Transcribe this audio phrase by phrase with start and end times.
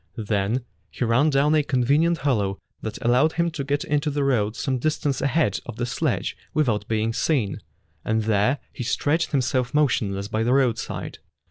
[0.17, 4.55] Then he ran down a convenient hollow that allowed him to get into the road
[4.55, 7.61] some distance ahead of the sledge without being seen,
[8.03, 11.19] and there he stretched himself motion less by the roadside.